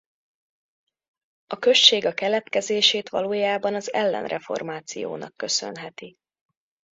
A 1.47 1.57
község 1.57 2.05
a 2.05 2.13
keletkezését 2.13 3.09
valójában 3.09 3.75
az 3.75 3.93
ellenreformációnak 3.93 5.35
köszönheti. 5.35 6.17